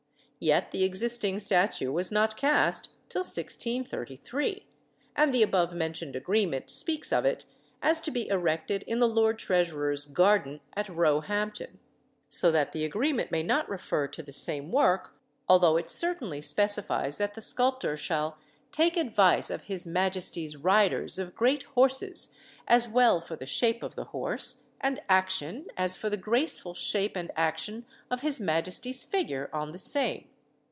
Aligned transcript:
Yet 0.43 0.71
the 0.71 0.83
existing 0.83 1.37
statue 1.39 1.91
was 1.91 2.11
not 2.11 2.35
cast 2.35 2.89
till 3.09 3.19
1633, 3.21 4.65
and 5.15 5.31
the 5.31 5.43
above 5.43 5.75
mentioned 5.75 6.15
agreement 6.15 6.71
speaks 6.71 7.13
of 7.13 7.25
it 7.25 7.45
as 7.79 8.01
to 8.01 8.09
be 8.09 8.27
erected 8.27 8.81
in 8.87 8.97
the 8.97 9.07
Lord 9.07 9.37
Treasurer's 9.37 10.07
garden 10.07 10.61
at 10.75 10.89
Roehampton; 10.89 11.79
so 12.27 12.49
that 12.51 12.71
the 12.71 12.83
agreement 12.83 13.29
may 13.29 13.43
not 13.43 13.69
refer 13.69 14.07
to 14.07 14.23
the 14.23 14.31
same 14.31 14.71
work, 14.71 15.13
although 15.47 15.77
it 15.77 15.91
certainly 15.91 16.41
specifies 16.41 17.19
that 17.19 17.35
the 17.35 17.41
sculptor 17.43 17.95
shall 17.95 18.39
"take 18.71 18.97
advice 18.97 19.51
of 19.51 19.65
his 19.65 19.85
Maj. 19.85 20.17
riders 20.55 21.19
of 21.19 21.35
greate 21.35 21.63
horses, 21.75 22.33
as 22.67 22.87
well 22.89 23.21
for 23.21 23.35
the 23.35 23.45
shape 23.45 23.83
of 23.83 23.93
the 23.93 24.05
horse 24.05 24.63
and 24.83 25.03
action 25.07 25.67
as 25.77 25.95
for 25.95 26.09
the 26.09 26.17
graceful 26.17 26.73
shape 26.73 27.15
and 27.15 27.29
action 27.35 27.85
of 28.09 28.21
his 28.21 28.39
Maj. 28.39 28.67
figure 29.05 29.47
on 29.53 29.71
the 29.71 29.77
same." 29.77 30.27